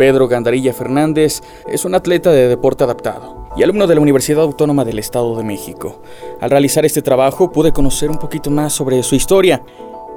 [0.00, 4.86] Pedro Gandarilla Fernández es un atleta de deporte adaptado y alumno de la Universidad Autónoma
[4.86, 6.00] del Estado de México.
[6.40, 9.62] Al realizar este trabajo pude conocer un poquito más sobre su historia,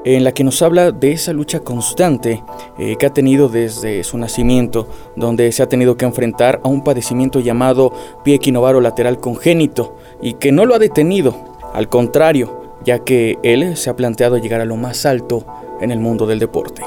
[0.05, 2.45] en la que nos habla de esa lucha constante
[2.79, 4.87] eh, que ha tenido desde su nacimiento,
[5.17, 7.91] donde se ha tenido que enfrentar a un padecimiento llamado
[8.23, 11.35] pie equinovaro lateral congénito y que no lo ha detenido,
[11.73, 15.43] al contrario, ya que él se ha planteado llegar a lo más alto
[15.81, 16.83] en el mundo del deporte.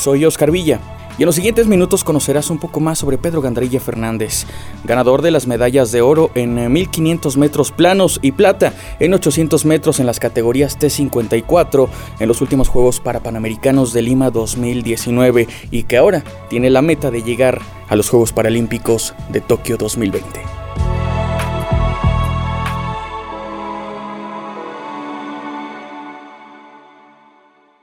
[0.00, 0.80] Soy Oscar Villa
[1.18, 4.46] y en los siguientes minutos conocerás un poco más sobre Pedro Gandarilla Fernández,
[4.84, 10.00] ganador de las medallas de oro en 1500 metros planos y plata en 800 metros
[10.00, 11.86] en las categorías T54
[12.18, 17.22] en los últimos Juegos Parapanamericanos de Lima 2019 y que ahora tiene la meta de
[17.22, 20.40] llegar a los Juegos Paralímpicos de Tokio 2020.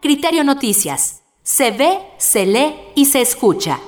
[0.02, 3.80] Criterio Noticias se ve, se lee y se escucha.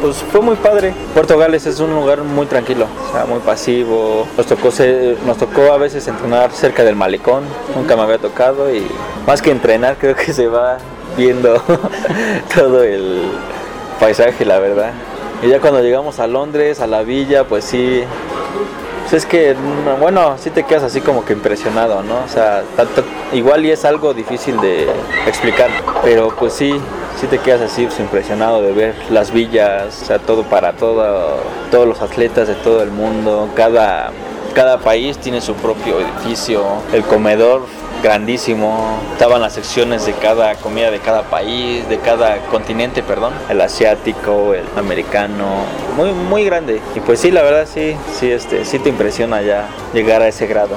[0.00, 0.94] Pues fue muy padre.
[1.12, 2.86] Puerto Gales es un lugar muy tranquilo,
[3.28, 4.28] muy pasivo.
[4.36, 4.68] Nos tocó,
[5.26, 7.42] nos tocó a veces entrenar cerca del malecón,
[7.74, 8.86] nunca me había tocado y
[9.26, 10.78] más que entrenar creo que se va
[11.16, 11.60] viendo
[12.54, 13.22] todo el
[13.98, 14.92] paisaje, la verdad.
[15.42, 18.04] Y ya cuando llegamos a Londres, a la villa, pues sí,
[19.10, 19.56] pues es que,
[19.98, 22.22] bueno, sí te quedas así como que impresionado, ¿no?
[22.24, 22.62] O sea,
[23.32, 24.86] igual y es algo difícil de
[25.26, 25.68] explicar,
[26.04, 26.80] pero pues sí,
[27.20, 31.38] sí te quedas así pues, impresionado de ver las villas, o sea, todo para todo,
[31.72, 34.12] todos los atletas de todo el mundo, cada,
[34.54, 37.62] cada país tiene su propio edificio, el comedor
[38.02, 38.98] grandísimo.
[39.12, 43.32] Estaban las secciones de cada comida de cada país, de cada continente, perdón.
[43.48, 45.64] El asiático, el americano,
[45.96, 46.80] muy muy grande.
[46.94, 50.46] Y pues sí, la verdad sí, sí este sí te impresiona ya llegar a ese
[50.46, 50.76] grado.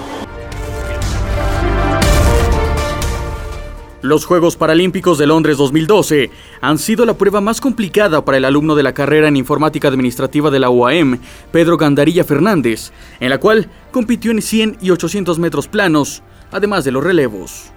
[4.03, 8.75] Los Juegos Paralímpicos de Londres 2012 han sido la prueba más complicada para el alumno
[8.75, 11.19] de la carrera en informática administrativa de la UAM,
[11.53, 16.21] Pedro Gandarilla Fernández, en la cual compitió en 100 y 800 metros planos,
[16.51, 17.71] además de los relevos.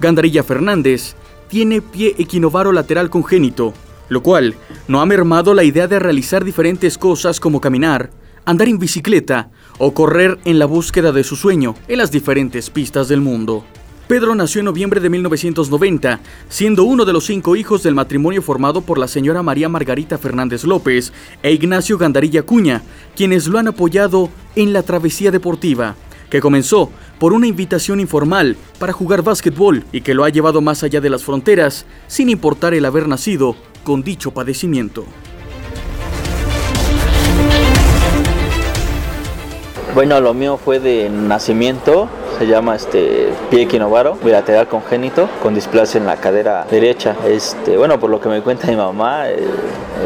[0.00, 1.14] Gandarilla Fernández
[1.48, 3.74] tiene pie equinovaro lateral congénito,
[4.08, 4.54] lo cual
[4.88, 8.08] no ha mermado la idea de realizar diferentes cosas como caminar,
[8.46, 13.08] andar en bicicleta o correr en la búsqueda de su sueño en las diferentes pistas
[13.08, 13.66] del mundo.
[14.08, 18.82] Pedro nació en noviembre de 1990, siendo uno de los cinco hijos del matrimonio formado
[18.82, 21.12] por la señora María Margarita Fernández López
[21.42, 22.82] e Ignacio Gandarilla Cuña,
[23.16, 25.96] quienes lo han apoyado en la travesía deportiva,
[26.30, 30.84] que comenzó por una invitación informal para jugar básquetbol y que lo ha llevado más
[30.84, 35.04] allá de las fronteras, sin importar el haber nacido con dicho padecimiento.
[39.96, 42.08] Bueno, lo mío fue de nacimiento,
[42.38, 47.16] se llama este pie equinovaro, bilateral congénito, con displasia en la cadera derecha.
[47.26, 49.38] Este, bueno, por lo que me cuenta mi mamá, eh,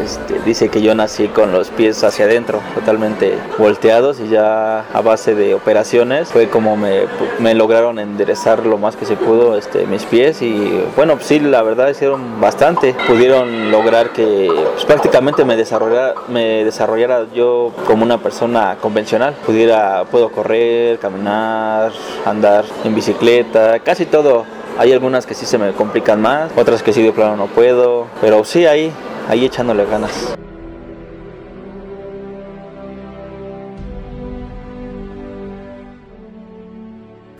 [0.04, 5.00] este, dice que yo nací con los pies hacia adentro, totalmente volteados y ya a
[5.00, 7.02] base de operaciones fue como me,
[7.38, 11.41] me lograron enderezar lo más que se pudo este, mis pies y bueno, pues sí,
[11.41, 12.94] la verdad hicieron bastante.
[13.06, 19.34] Pudieron lograr que pues, prácticamente me desarrollara, me desarrollara yo como una persona convencional.
[19.44, 21.92] Pudiera, puedo correr, caminar,
[22.25, 24.44] andar en bicicleta, casi todo.
[24.78, 28.06] Hay algunas que sí se me complican más, otras que sí de plano no puedo,
[28.20, 28.92] pero sí ahí,
[29.28, 30.34] ahí echándole ganas.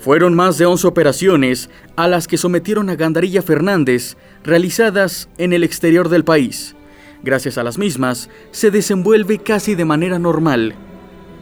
[0.01, 5.63] Fueron más de 11 operaciones a las que sometieron a Gandarilla Fernández, realizadas en el
[5.63, 6.75] exterior del país.
[7.23, 10.75] Gracias a las mismas, se desenvuelve casi de manera normal.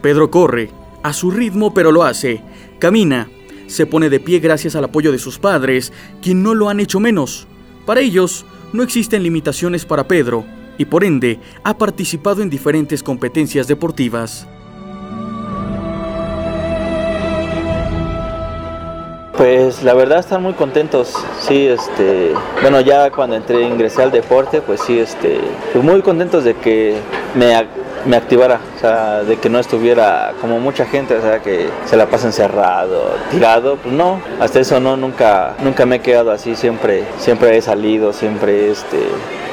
[0.01, 0.71] Pedro corre,
[1.03, 2.41] a su ritmo pero lo hace,
[2.79, 3.29] camina,
[3.67, 6.99] se pone de pie gracias al apoyo de sus padres, quien no lo han hecho
[6.99, 7.47] menos.
[7.85, 10.45] Para ellos, no existen limitaciones para Pedro,
[10.79, 14.47] y por ende ha participado en diferentes competencias deportivas.
[19.37, 24.61] Pues la verdad están muy contentos, sí, este, bueno ya cuando entré ingresé al deporte,
[24.61, 25.39] pues sí, este,
[25.71, 26.97] pues muy contentos de que
[27.35, 27.55] me,
[28.05, 31.97] me activara, o sea, de que no estuviera como mucha gente, o sea, que se
[31.97, 36.55] la pasa encerrado, tirado, pues no, hasta eso no, nunca, nunca me he quedado así,
[36.55, 38.97] siempre, siempre he salido, siempre este,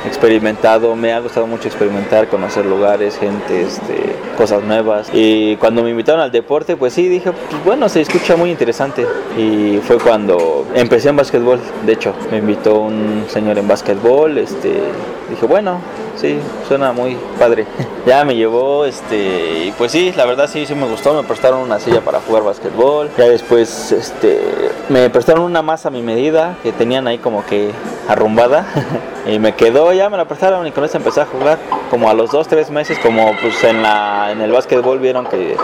[0.06, 5.10] experimentado, me ha gustado mucho experimentar, conocer lugares, gente, este, cosas nuevas.
[5.12, 9.06] Y cuando me invitaron al deporte, pues sí, dije, pues bueno, se escucha muy interesante.
[9.36, 14.80] Y fue cuando empecé en básquetbol, de hecho, me invitó un señor en básquetbol, este,
[15.28, 15.80] dije, bueno,
[16.16, 16.38] sí,
[16.68, 17.66] suena muy padre.
[18.06, 21.60] ya me llevó, este, y pues sí, la verdad sí, sí me gustó, me prestaron
[21.60, 24.40] una silla para jugar básquetbol, ya después, este,
[24.88, 27.70] me prestaron una masa a mi medida, que tenían ahí como que
[28.08, 28.66] arrumbada,
[29.26, 31.58] y me quedó, ya me la prestaron y con eso empecé a jugar,
[31.90, 35.56] como a los dos, tres meses, como pues en la, en el básquetbol vieron que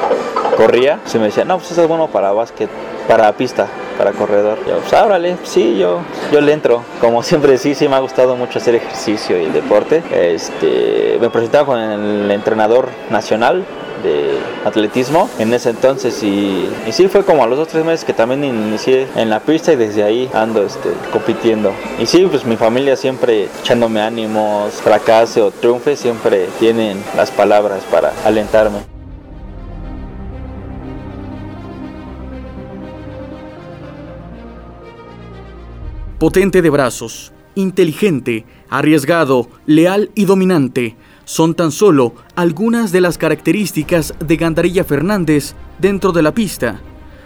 [0.57, 2.69] corría, se me decía, no, pues eso es bueno para básquet,
[3.09, 4.59] para pista, para corredor.
[4.67, 6.01] Yo, pues ábrale, sí, yo,
[6.33, 6.83] yo le entro.
[7.01, 10.03] Como siempre, sí, sí me ha gustado mucho hacer ejercicio y el deporte.
[10.13, 13.65] Este, me presentaba con el entrenador nacional
[14.03, 18.05] de atletismo en ese entonces y, y, sí fue como a los dos tres meses
[18.05, 22.45] que también inicié en la pista y desde ahí ando este, compitiendo y sí pues
[22.45, 28.92] mi familia siempre echándome ánimos fracase o triunfe siempre tienen las palabras para alentarme
[36.23, 44.15] Potente de brazos, inteligente, arriesgado, leal y dominante son tan solo algunas de las características
[44.25, 46.81] de Gandarilla Fernández dentro de la pista.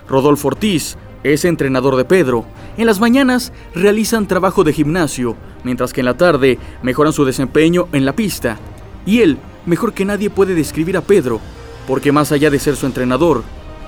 [0.09, 2.47] Rodolfo Ortiz es entrenador de Pedro.
[2.79, 7.89] En las mañanas realizan trabajo de gimnasio, mientras que en la tarde mejoran su desempeño
[7.93, 8.57] en la pista.
[9.05, 11.39] Y él, mejor que nadie, puede describir a Pedro,
[11.87, 13.45] porque más allá de ser su entrenador,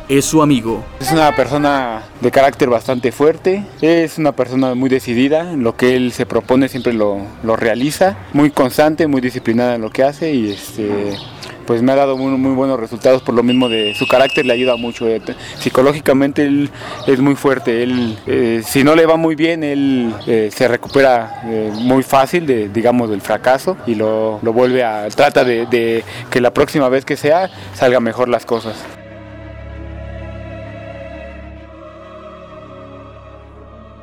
[0.08, 0.84] es su amigo.
[1.00, 6.12] Es una persona de carácter bastante fuerte, es una persona muy decidida, lo que él
[6.12, 10.50] se propone siempre lo, lo realiza, muy constante, muy disciplinada en lo que hace y
[10.50, 11.16] este
[11.66, 14.76] pues me ha dado muy, buenos resultados por lo mismo de su carácter le ayuda
[14.76, 15.20] mucho eh,
[15.58, 16.70] psicológicamente él
[17.06, 21.42] es muy fuerte él eh, si no le va muy bien él eh, se recupera
[21.74, 26.54] muy fácil digamos del fracaso y lo, lo vuelve a trata de, de que la
[26.54, 28.74] próxima vez que sea salga mejor las cosas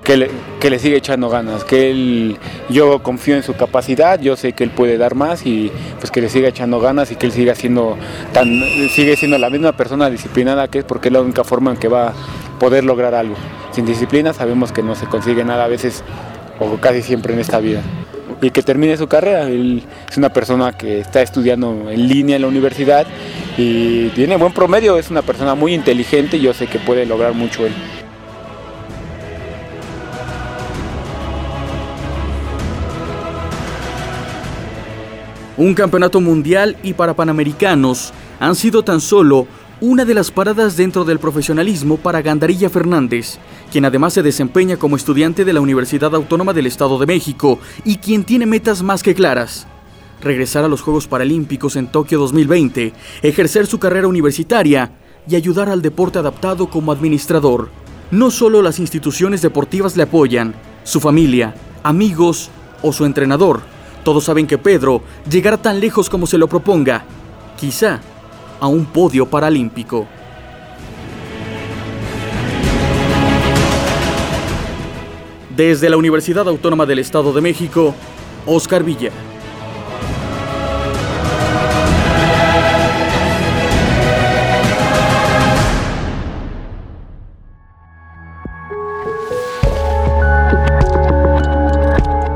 [0.05, 0.29] que le,
[0.59, 2.37] que sigue echando ganas, que él,
[2.69, 6.21] yo confío en su capacidad, yo sé que él puede dar más y pues que
[6.21, 7.97] le siga echando ganas y que él siga siendo
[8.31, 8.47] tan,
[8.91, 11.87] sigue siendo la misma persona disciplinada que es porque es la única forma en que
[11.87, 12.13] va a
[12.59, 13.35] poder lograr algo.
[13.71, 16.03] Sin disciplina sabemos que no se consigue nada a veces
[16.59, 17.81] o casi siempre en esta vida.
[18.41, 22.43] Y que termine su carrera, él es una persona que está estudiando en línea en
[22.43, 23.07] la universidad
[23.57, 27.33] y tiene buen promedio, es una persona muy inteligente y yo sé que puede lograr
[27.33, 27.73] mucho él.
[35.57, 38.11] Un campeonato mundial y para panamericanos
[38.41, 39.47] han sido tan solo
[39.79, 43.37] una de las paradas dentro del profesionalismo para Gandarilla Fernández,
[43.71, 47.97] quien además se desempeña como estudiante de la Universidad Autónoma del Estado de México y
[47.97, 49.65] quien tiene metas más que claras.
[50.21, 52.91] Regresar a los Juegos Paralímpicos en Tokio 2020,
[53.21, 54.91] ejercer su carrera universitaria
[55.25, 57.69] y ayudar al deporte adaptado como administrador.
[58.11, 60.53] No solo las instituciones deportivas le apoyan,
[60.83, 62.49] su familia, amigos
[62.81, 63.61] o su entrenador,
[64.05, 67.03] todos saben que Pedro llegará tan lejos como se lo proponga,
[67.59, 67.99] quizá
[68.59, 70.05] a un podio paralímpico.
[75.49, 77.95] Desde la Universidad Autónoma del Estado de México,
[78.45, 79.11] Oscar Villa.